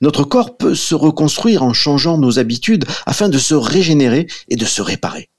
Notre 0.00 0.24
corps 0.24 0.56
peut 0.56 0.74
se 0.74 0.94
reconstruire 0.94 1.62
en 1.62 1.72
changeant 1.72 2.18
nos 2.18 2.38
habitudes 2.38 2.84
afin 3.06 3.28
de 3.28 3.38
se 3.38 3.54
régénérer 3.54 4.26
et 4.48 4.56
de 4.56 4.64
se 4.64 4.82
réparer 4.82 5.30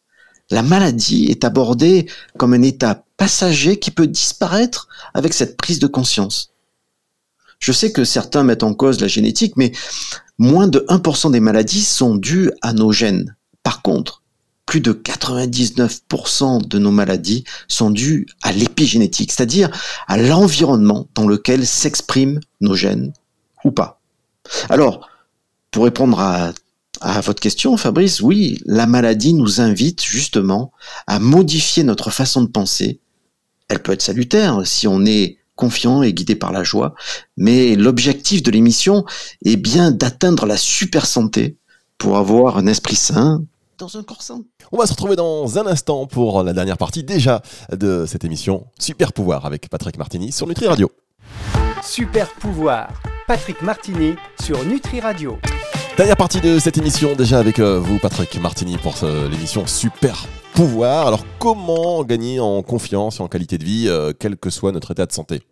la 0.49 0.61
maladie 0.61 1.25
est 1.25 1.43
abordée 1.43 2.07
comme 2.37 2.53
un 2.53 2.61
état 2.61 3.03
passager 3.17 3.79
qui 3.79 3.91
peut 3.91 4.07
disparaître 4.07 4.87
avec 5.13 5.33
cette 5.33 5.57
prise 5.57 5.79
de 5.79 5.87
conscience. 5.87 6.51
Je 7.59 7.71
sais 7.71 7.91
que 7.91 8.03
certains 8.03 8.43
mettent 8.43 8.63
en 8.63 8.73
cause 8.73 9.01
la 9.01 9.07
génétique, 9.07 9.53
mais 9.55 9.71
moins 10.37 10.67
de 10.67 10.85
1% 10.89 11.31
des 11.31 11.39
maladies 11.39 11.83
sont 11.83 12.15
dues 12.15 12.51
à 12.61 12.73
nos 12.73 12.91
gènes. 12.91 13.35
Par 13.63 13.81
contre, 13.81 14.21
plus 14.65 14.81
de 14.81 14.93
99% 14.93 16.67
de 16.67 16.79
nos 16.79 16.91
maladies 16.91 17.43
sont 17.67 17.91
dues 17.91 18.25
à 18.41 18.51
l'épigénétique, 18.51 19.31
c'est-à-dire 19.31 19.69
à, 20.07 20.17
l'environnement 20.17 21.07
dans 21.15 21.27
lequel 21.27 21.65
s'expriment 21.67 22.39
nos 22.61 22.75
gènes 22.75 23.13
ou 23.63 23.71
pas. 23.71 24.01
Alors, 24.69 25.09
pour 25.71 25.83
répondre 25.83 26.19
à 26.19 26.53
à 27.01 27.21
votre 27.21 27.41
question, 27.41 27.75
Fabrice, 27.77 28.21
oui, 28.21 28.59
la 28.65 28.87
maladie 28.87 29.33
nous 29.33 29.61
invite 29.61 30.03
justement 30.03 30.71
à 31.07 31.19
modifier 31.19 31.83
notre 31.83 32.09
façon 32.09 32.41
de 32.41 32.47
penser. 32.47 32.99
Elle 33.67 33.81
peut 33.81 33.91
être 33.91 34.01
salutaire 34.01 34.61
si 34.65 34.87
on 34.87 35.05
est 35.05 35.37
confiant 35.55 36.03
et 36.03 36.13
guidé 36.13 36.35
par 36.35 36.51
la 36.51 36.63
joie, 36.63 36.95
mais 37.37 37.75
l'objectif 37.75 38.43
de 38.43 38.51
l'émission 38.51 39.05
est 39.43 39.55
bien 39.55 39.91
d'atteindre 39.91 40.45
la 40.45 40.57
super 40.57 41.05
santé 41.05 41.57
pour 41.97 42.17
avoir 42.17 42.57
un 42.57 42.67
esprit 42.67 42.95
sain 42.95 43.43
dans 43.77 43.97
un 43.97 44.03
corps 44.03 44.21
sain. 44.21 44.43
On 44.71 44.77
va 44.77 44.85
se 44.85 44.91
retrouver 44.91 45.15
dans 45.15 45.57
un 45.59 45.67
instant 45.67 46.07
pour 46.07 46.43
la 46.43 46.53
dernière 46.53 46.77
partie 46.77 47.03
déjà 47.03 47.41
de 47.71 48.05
cette 48.07 48.23
émission 48.23 48.67
Super 48.79 49.13
Pouvoir 49.13 49.45
avec 49.45 49.69
Patrick 49.69 49.97
Martini 49.97 50.31
sur 50.31 50.47
Nutri 50.47 50.67
Radio. 50.67 50.89
Super 51.83 52.33
pouvoir, 52.33 52.89
Patrick 53.27 53.61
Martini 53.61 54.15
sur 54.41 54.65
Nutri 54.65 54.99
Radio. 54.99 55.37
Dernière 55.97 56.17
partie 56.17 56.41
de 56.41 56.57
cette 56.57 56.77
émission, 56.77 57.15
déjà 57.15 57.37
avec 57.39 57.59
euh, 57.59 57.79
vous, 57.79 57.99
Patrick 57.99 58.41
Martini, 58.41 58.77
pour 58.77 58.95
euh, 59.03 59.29
l'émission 59.29 59.67
Super 59.67 60.27
Pouvoir. 60.53 61.07
Alors, 61.07 61.25
comment 61.39 62.03
gagner 62.03 62.39
en 62.39 62.63
confiance 62.63 63.19
et 63.19 63.23
en 63.23 63.27
qualité 63.27 63.57
de 63.57 63.63
vie, 63.63 63.85
euh, 63.87 64.11
quel 64.17 64.35
que 64.35 64.49
soit 64.49 64.71
notre 64.71 64.91
état 64.91 65.05
de 65.05 65.11
santé? 65.11 65.43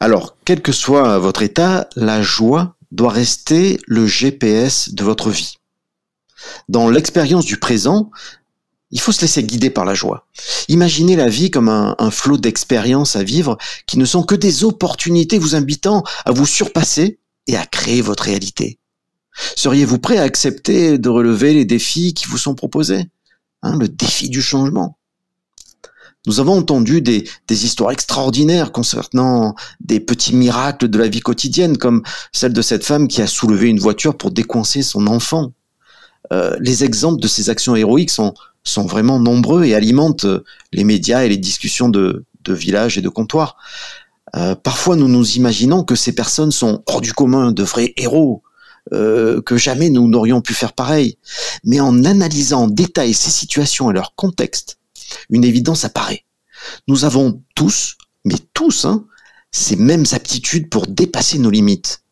Alors, 0.00 0.36
quel 0.44 0.62
que 0.62 0.72
soit 0.72 1.18
votre 1.18 1.42
état, 1.42 1.88
la 1.96 2.22
joie 2.22 2.74
doit 2.90 3.10
rester 3.12 3.78
le 3.86 4.06
GPS 4.06 4.92
de 4.92 5.04
votre 5.04 5.30
vie. 5.30 5.56
Dans 6.68 6.88
l'expérience 6.88 7.44
du 7.44 7.58
présent, 7.58 8.10
il 8.90 9.00
faut 9.00 9.12
se 9.12 9.22
laisser 9.22 9.42
guider 9.42 9.70
par 9.70 9.84
la 9.84 9.94
joie. 9.94 10.26
Imaginez 10.68 11.16
la 11.16 11.28
vie 11.28 11.50
comme 11.50 11.68
un, 11.68 12.10
flot 12.10 12.36
d'expériences 12.36 13.16
à 13.16 13.22
vivre 13.22 13.56
qui 13.86 13.98
ne 13.98 14.04
sont 14.04 14.22
que 14.22 14.34
des 14.34 14.64
opportunités 14.64 15.38
vous 15.38 15.54
invitant 15.54 16.04
à 16.24 16.32
vous 16.32 16.46
surpasser 16.46 17.18
et 17.46 17.56
à 17.56 17.66
créer 17.66 18.02
votre 18.02 18.24
réalité. 18.24 18.78
Seriez-vous 19.56 19.98
prêt 19.98 20.18
à 20.18 20.22
accepter 20.22 20.98
de 20.98 21.08
relever 21.08 21.54
les 21.54 21.64
défis 21.64 22.12
qui 22.12 22.26
vous 22.26 22.36
sont 22.36 22.54
proposés 22.54 23.06
hein, 23.62 23.78
Le 23.78 23.88
défi 23.88 24.28
du 24.28 24.42
changement? 24.42 24.98
Nous 26.26 26.38
avons 26.38 26.56
entendu 26.56 27.00
des, 27.00 27.24
histoires 27.48 27.90
extraordinaires 27.90 28.70
concernant 28.70 29.56
des 29.80 29.98
petits 29.98 30.36
miracles 30.36 30.88
de 30.88 30.98
la 30.98 31.08
vie 31.08 31.20
quotidienne, 31.20 31.78
comme 31.78 32.02
celle 32.32 32.52
de 32.52 32.62
cette 32.62 32.84
femme 32.84 33.08
qui 33.08 33.22
a 33.22 33.26
soulevé 33.26 33.68
une 33.68 33.80
voiture 33.80 34.16
pour 34.16 34.30
décoincer 34.30 34.82
son 34.82 35.08
enfant. 35.08 35.52
Euh, 36.32 36.56
les 36.60 36.84
exemples 36.84 37.20
de 37.20 37.28
ces 37.28 37.50
actions 37.50 37.74
héroïques 37.74 38.10
sont, 38.10 38.34
sont 38.64 38.86
vraiment 38.86 39.18
nombreux 39.18 39.64
et 39.64 39.74
alimentent 39.74 40.26
les 40.72 40.84
médias 40.84 41.24
et 41.24 41.28
les 41.28 41.36
discussions 41.36 41.88
de, 41.88 42.24
de 42.44 42.52
villages 42.52 42.98
et 42.98 43.02
de 43.02 43.08
comptoirs. 43.08 43.56
Euh, 44.36 44.54
parfois, 44.54 44.96
nous 44.96 45.08
nous 45.08 45.36
imaginons 45.36 45.84
que 45.84 45.94
ces 45.94 46.14
personnes 46.14 46.52
sont 46.52 46.82
hors 46.86 47.00
du 47.00 47.12
commun, 47.12 47.52
de 47.52 47.62
vrais 47.62 47.92
héros, 47.96 48.42
euh, 48.92 49.40
que 49.42 49.56
jamais 49.56 49.90
nous 49.90 50.08
n'aurions 50.08 50.40
pu 50.40 50.54
faire 50.54 50.72
pareil. 50.72 51.18
Mais 51.64 51.80
en 51.80 52.04
analysant 52.04 52.62
en 52.62 52.68
détail 52.68 53.14
ces 53.14 53.30
situations 53.30 53.90
et 53.90 53.94
leur 53.94 54.14
contexte, 54.14 54.78
une 55.30 55.44
évidence 55.44 55.84
apparaît. 55.84 56.24
Nous 56.88 57.04
avons 57.04 57.42
tous, 57.54 57.96
mais 58.24 58.36
tous, 58.54 58.84
hein, 58.84 59.04
ces 59.50 59.76
mêmes 59.76 60.06
aptitudes 60.12 60.70
pour 60.70 60.86
dépasser 60.86 61.38
nos 61.38 61.50
limites. 61.50 62.02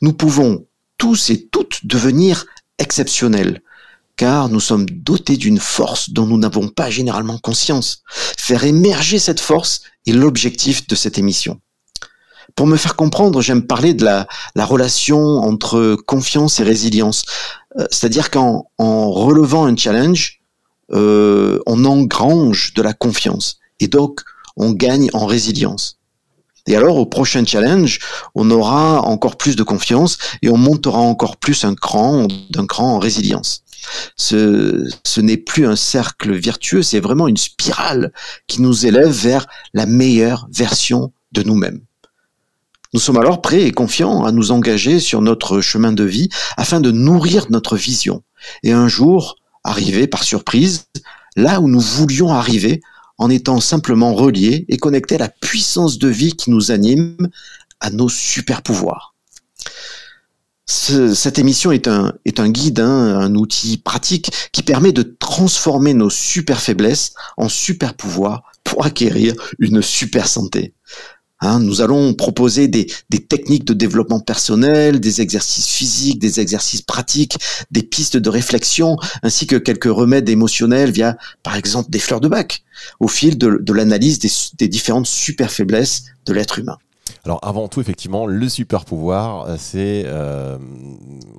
Nous 0.00 0.12
pouvons 0.12 0.66
tous 0.98 1.30
et 1.30 1.48
toutes 1.50 1.86
devenir 1.86 2.46
exceptionnels, 2.78 3.62
car 4.16 4.48
nous 4.48 4.60
sommes 4.60 4.86
dotés 4.88 5.36
d'une 5.36 5.58
force 5.58 6.10
dont 6.10 6.26
nous 6.26 6.38
n'avons 6.38 6.68
pas 6.68 6.90
généralement 6.90 7.38
conscience. 7.38 8.02
Faire 8.08 8.64
émerger 8.64 9.18
cette 9.18 9.40
force 9.40 9.82
est 10.06 10.12
l'objectif 10.12 10.86
de 10.86 10.94
cette 10.94 11.18
émission. 11.18 11.60
Pour 12.56 12.66
me 12.66 12.76
faire 12.76 12.94
comprendre, 12.94 13.42
j'aime 13.42 13.66
parler 13.66 13.94
de 13.94 14.04
la, 14.04 14.28
la, 14.54 14.64
relation 14.64 15.18
entre 15.38 15.96
confiance 16.06 16.60
et 16.60 16.62
résilience. 16.62 17.24
Euh, 17.78 17.86
c'est-à-dire 17.90 18.30
qu'en 18.30 18.70
en 18.78 19.10
relevant 19.10 19.66
un 19.66 19.76
challenge, 19.76 20.40
euh, 20.92 21.58
on 21.66 21.84
engrange 21.84 22.74
de 22.74 22.82
la 22.82 22.92
confiance 22.92 23.58
et 23.80 23.88
donc 23.88 24.20
on 24.56 24.72
gagne 24.72 25.08
en 25.14 25.26
résilience. 25.26 25.98
Et 26.66 26.76
alors, 26.76 26.96
au 26.96 27.06
prochain 27.06 27.44
challenge, 27.44 27.98
on 28.34 28.50
aura 28.50 29.02
encore 29.02 29.36
plus 29.36 29.54
de 29.56 29.62
confiance 29.62 30.18
et 30.42 30.48
on 30.48 30.56
montera 30.56 30.98
encore 30.98 31.36
plus 31.36 31.64
un 31.64 31.74
cran, 31.74 32.26
d'un 32.50 32.66
cran 32.66 32.94
en 32.94 32.98
résilience. 32.98 33.64
Ce, 34.16 35.20
n'est 35.20 35.36
plus 35.36 35.66
un 35.66 35.76
cercle 35.76 36.32
vertueux, 36.32 36.82
c'est 36.82 37.00
vraiment 37.00 37.28
une 37.28 37.36
spirale 37.36 38.12
qui 38.46 38.62
nous 38.62 38.86
élève 38.86 39.10
vers 39.10 39.46
la 39.74 39.84
meilleure 39.84 40.48
version 40.50 41.12
de 41.32 41.42
nous-mêmes. 41.42 41.80
Nous 42.94 43.00
sommes 43.00 43.18
alors 43.18 43.42
prêts 43.42 43.62
et 43.62 43.72
confiants 43.72 44.24
à 44.24 44.32
nous 44.32 44.52
engager 44.52 45.00
sur 45.00 45.20
notre 45.20 45.60
chemin 45.60 45.92
de 45.92 46.04
vie 46.04 46.28
afin 46.56 46.80
de 46.80 46.92
nourrir 46.92 47.46
notre 47.50 47.76
vision 47.76 48.22
et 48.62 48.72
un 48.72 48.88
jour 48.88 49.36
arriver 49.64 50.06
par 50.06 50.22
surprise 50.22 50.86
là 51.36 51.60
où 51.60 51.68
nous 51.68 51.80
voulions 51.80 52.32
arriver 52.32 52.80
en 53.18 53.30
étant 53.30 53.60
simplement 53.60 54.14
reliés 54.14 54.64
et 54.68 54.76
connectés 54.76 55.16
à 55.16 55.18
la 55.18 55.28
puissance 55.28 55.98
de 55.98 56.08
vie 56.08 56.32
qui 56.32 56.50
nous 56.50 56.70
anime, 56.70 57.28
à 57.80 57.90
nos 57.90 58.08
super 58.08 58.62
pouvoirs. 58.62 59.14
cette 60.66 61.38
émission 61.38 61.72
est 61.72 61.88
un, 61.88 62.12
guide, 62.48 62.80
hein, 62.80 63.18
un 63.18 63.34
outil 63.34 63.78
pratique 63.78 64.30
qui 64.52 64.62
permet 64.62 64.92
de 64.92 65.02
transformer 65.02 65.94
nos 65.94 66.10
super 66.10 66.60
faiblesses 66.60 67.14
en 67.36 67.48
super 67.48 67.94
pouvoirs 67.94 68.42
pour 68.64 68.84
acquérir 68.84 69.34
une 69.58 69.82
super 69.82 70.26
santé. 70.26 70.73
Hein, 71.44 71.60
nous 71.60 71.82
allons 71.82 72.14
proposer 72.14 72.68
des, 72.68 72.86
techniques 73.28 73.64
de 73.64 73.74
développement 73.74 74.20
personnel, 74.20 74.98
des 74.98 75.20
exercices 75.20 75.68
physiques, 75.68 76.18
des 76.18 76.40
exercices 76.40 76.80
pratiques, 76.80 77.36
des 77.70 77.82
pistes 77.82 78.16
de 78.16 78.30
réflexion, 78.30 78.96
ainsi 79.22 79.46
que 79.46 79.56
quelques 79.56 79.84
remèdes 79.84 80.28
émotionnels 80.28 80.90
via, 80.90 81.18
par 81.42 81.56
exemple, 81.56 81.90
des 81.90 81.98
fleurs 81.98 82.20
de 82.20 82.28
bac, 82.28 82.64
au 82.98 83.08
fil 83.08 83.36
de, 83.36 83.72
l'analyse 83.72 84.18
des, 84.18 84.30
des 84.56 84.68
différentes 84.68 85.06
super 85.06 85.50
faiblesses 85.50 86.04
de 86.24 86.32
l'être 86.32 86.58
humain. 86.58 86.78
Alors 87.24 87.38
avant 87.42 87.68
tout, 87.68 87.80
effectivement, 87.80 88.26
le 88.26 88.48
super 88.48 88.84
pouvoir, 88.84 89.46
euh, 89.46 89.56
c'est, 89.58 90.02
euh, 90.06 90.58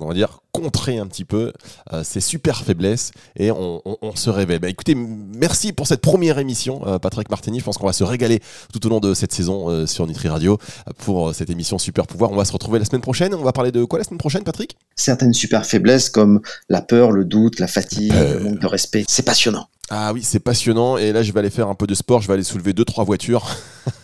on 0.00 0.08
va 0.08 0.14
dire, 0.14 0.40
contrer 0.50 0.98
un 0.98 1.06
petit 1.06 1.24
peu 1.24 1.52
euh, 1.92 2.02
ces 2.02 2.20
super 2.20 2.64
faiblesses 2.64 3.12
et 3.36 3.52
on, 3.52 3.80
se 4.16 4.30
réveille. 4.30 4.58
Bah, 4.58 4.68
écoutez, 4.68 4.94
merci 4.94 5.72
pour 5.72 5.86
cette 5.86 6.00
première 6.00 6.38
émission, 6.38 6.80
Patrick 7.00 7.28
Martini. 7.28 7.60
Je 7.60 7.64
pense 7.64 7.76
qu'on 7.76 7.86
va 7.86 7.92
se 7.92 8.04
régaler 8.04 8.40
tout 8.72 8.84
au 8.86 8.88
long 8.88 9.00
de 9.00 9.12
cette 9.12 9.32
saison 9.32 9.86
sur 9.86 10.06
Nutri 10.06 10.28
Radio 10.28 10.58
pour 10.98 11.34
cette 11.34 11.50
émission 11.50 11.76
super 11.76 12.06
pouvoir. 12.06 12.32
On 12.32 12.36
va 12.36 12.46
se 12.46 12.52
retrouver 12.52 12.78
la 12.78 12.86
semaine 12.86 13.02
prochaine. 13.02 13.34
On 13.34 13.42
va 13.42 13.52
parler 13.52 13.72
de 13.72 13.84
quoi 13.84 13.98
la 13.98 14.04
semaine 14.04 14.18
prochaine, 14.18 14.42
Patrick? 14.42 14.76
Certaines 14.94 15.34
super 15.34 15.66
faiblesses 15.66 16.08
comme 16.08 16.40
la 16.70 16.80
peur, 16.80 17.12
le 17.12 17.26
doute, 17.26 17.60
la 17.60 17.66
fatigue, 17.66 18.14
le 18.14 18.40
manque 18.40 18.60
de 18.60 18.66
respect. 18.66 19.04
C'est 19.06 19.24
passionnant. 19.24 19.68
Ah 19.90 20.12
oui, 20.12 20.22
c'est 20.22 20.40
passionnant. 20.40 20.96
Et 20.96 21.12
là, 21.12 21.22
je 21.22 21.32
vais 21.32 21.40
aller 21.40 21.50
faire 21.50 21.68
un 21.68 21.74
peu 21.74 21.86
de 21.86 21.94
sport. 21.94 22.20
Je 22.20 22.28
vais 22.28 22.34
aller 22.34 22.42
soulever 22.42 22.72
deux, 22.72 22.84
trois 22.84 23.04
voitures. 23.04 23.46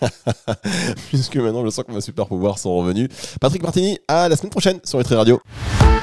Puisque 1.08 1.36
maintenant, 1.36 1.64
je 1.64 1.70
sens 1.70 1.84
que 1.84 1.92
mes 1.92 2.00
super 2.00 2.26
pouvoirs 2.26 2.58
sont 2.58 2.74
revenus. 2.74 3.08
Patrick 3.40 3.62
Martini, 3.62 3.98
à 4.06 4.28
la 4.28 4.36
semaine 4.36 4.50
prochaine 4.50 4.78
sur 4.84 4.98
Nutri 4.98 5.16
Radio. 5.16 5.40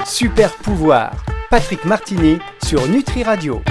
Super 0.06 0.54
pouvoir. 0.58 1.14
Patrick 1.50 1.86
Martini 1.86 2.38
sur 2.64 2.88
Nutri 2.88 3.24
Radio. 3.24 3.62